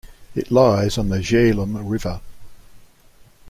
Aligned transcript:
It 0.33 0.49
lies 0.49 0.97
on 0.97 1.09
the 1.09 1.19
Jhelum 1.19 1.79
River. 1.87 2.21